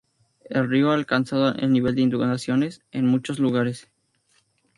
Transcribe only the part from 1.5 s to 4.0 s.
el nivel de inundaciones en muchos lugares.